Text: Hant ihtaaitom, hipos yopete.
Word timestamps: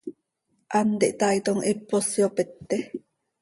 Hant 0.77 1.03
ihtaaitom, 1.07 1.61
hipos 1.67 2.09
yopete. 2.23 2.81